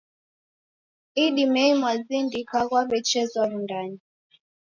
Idimei 1.25 1.71
mwazindika 1.79 2.57
waw'echezwa 2.71 3.41
Wundanyi. 3.49 3.97